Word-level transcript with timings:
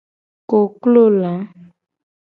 Koklo 0.49 1.03
la. 1.21 1.33